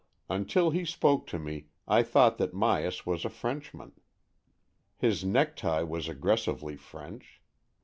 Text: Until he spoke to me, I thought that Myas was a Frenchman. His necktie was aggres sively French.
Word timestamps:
Until 0.31 0.71
he 0.71 0.83
spoke 0.83 1.27
to 1.27 1.37
me, 1.37 1.67
I 1.87 2.01
thought 2.01 2.39
that 2.39 2.55
Myas 2.55 3.05
was 3.05 3.23
a 3.23 3.29
Frenchman. 3.29 3.91
His 4.97 5.23
necktie 5.23 5.83
was 5.83 6.07
aggres 6.07 6.45
sively 6.45 6.75
French. 6.75 7.39